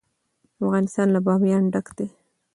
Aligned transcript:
افغانستان 0.63 1.07
له 1.15 1.19
بامیان 1.25 1.63
ډک 1.73 1.87
دی. 1.97 2.07